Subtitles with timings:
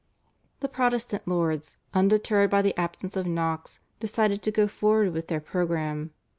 [0.61, 5.39] The Protestant lords, undeterred by the absence of Knox, decided to go forward with their
[5.39, 6.09] programme.